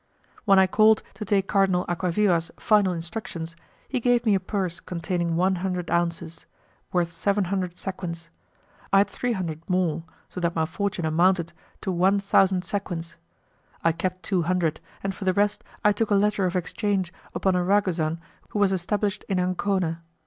When 0.45 0.57
I 0.57 0.65
called 0.65 1.03
to 1.13 1.23
take 1.25 1.47
Cardinal 1.47 1.85
Acquaviva's 1.85 2.49
final 2.57 2.91
instructions 2.91 3.55
he 3.87 3.99
gave 3.99 4.25
me 4.25 4.33
a 4.33 4.39
purse 4.39 4.79
containing 4.79 5.35
one 5.35 5.57
hundred 5.57 5.91
ounces, 5.91 6.47
worth 6.91 7.11
seven 7.11 7.43
hundred 7.43 7.77
sequins. 7.77 8.31
I 8.91 8.97
had 8.97 9.09
three 9.11 9.33
hundred 9.33 9.61
more, 9.69 10.01
so 10.27 10.39
that 10.39 10.55
my 10.55 10.65
fortune 10.65 11.05
amounted 11.05 11.53
to 11.81 11.91
one 11.91 12.19
thousand 12.19 12.65
sequins; 12.65 13.15
I 13.83 13.91
kept 13.91 14.23
two 14.23 14.41
hundred, 14.41 14.79
and 15.03 15.13
for 15.13 15.23
the 15.23 15.33
rest 15.33 15.63
I 15.85 15.91
took 15.91 16.09
a 16.09 16.15
letter 16.15 16.45
of 16.47 16.55
exchange 16.55 17.13
upon 17.35 17.55
a 17.55 17.63
Ragusan 17.63 18.19
who 18.49 18.57
was 18.57 18.71
established 18.73 19.23
in 19.29 19.39
Ancona. 19.39 20.01